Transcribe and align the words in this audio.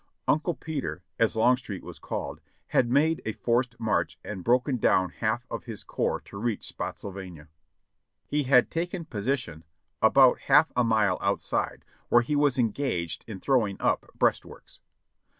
Uncle 0.27 0.55
Peter, 0.55 1.03
as 1.19 1.35
Longstreet 1.35 1.83
was 1.83 1.99
called, 1.99 2.41
had 2.69 2.89
made 2.89 3.21
a 3.23 3.33
forced 3.33 3.79
march 3.79 4.17
and 4.23 4.43
broken 4.43 4.77
down 4.77 5.11
half 5.11 5.45
of 5.51 5.65
his 5.65 5.83
corps 5.83 6.19
to 6.21 6.39
reach 6.39 6.63
Spottsylvania. 6.67 7.49
lie 8.31 8.41
had 8.41 8.71
taken 8.71 9.05
position 9.05 9.63
about 10.01 10.39
half 10.39 10.71
a 10.75 10.83
mile 10.83 11.19
outside, 11.21 11.85
where 12.09 12.23
he 12.23 12.35
was 12.35 12.57
engaged 12.57 13.23
in 13.27 13.39
throwing 13.39 13.77
up 13.79 14.09
breastworks. 14.15 14.79